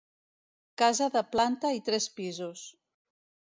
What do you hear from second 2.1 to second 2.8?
pisos.